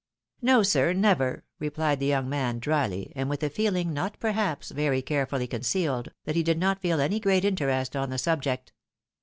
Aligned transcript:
"No, 0.51 0.63
sir, 0.63 0.93
never," 0.93 1.43
replied 1.59 1.99
the 1.99 2.07
young 2.07 2.27
man, 2.27 2.57
drily, 2.57 3.13
and 3.15 3.29
with 3.29 3.43
a 3.43 3.51
feehng, 3.51 3.91
not, 3.93 4.19
perhaps, 4.19 4.71
very 4.71 5.03
carefully 5.03 5.45
concealed, 5.45 6.09
that 6.25 6.35
he 6.35 6.41
did 6.41 6.57
not 6.57 6.81
feel 6.81 6.99
any 6.99 7.19
great 7.19 7.45
interest 7.45 7.95
on 7.95 8.09
the 8.09 8.17
subject. 8.17 8.73